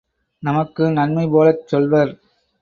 [0.43, 2.13] நமக்கு நன்மைபோலச் சொல்வர்!